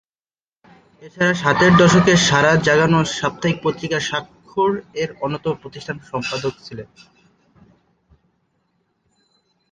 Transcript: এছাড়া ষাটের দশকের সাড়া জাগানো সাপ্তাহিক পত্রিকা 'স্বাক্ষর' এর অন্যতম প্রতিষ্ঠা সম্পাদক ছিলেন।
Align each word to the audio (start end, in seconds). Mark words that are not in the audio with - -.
এছাড়া 1.03 1.33
ষাটের 1.33 1.73
দশকের 1.77 2.19
সাড়া 2.27 2.51
জাগানো 2.67 2.99
সাপ্তাহিক 3.11 3.57
পত্রিকা 3.63 3.99
'স্বাক্ষর' 4.01 4.77
এর 5.01 5.09
অন্যতম 5.21 5.53
প্রতিষ্ঠা 5.61 5.93
সম্পাদক 6.11 6.53
ছিলেন। 6.65 6.87